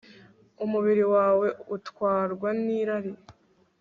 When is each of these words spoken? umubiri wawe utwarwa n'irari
umubiri 0.63 1.03
wawe 1.13 1.47
utwarwa 1.75 2.49
n'irari 2.63 3.11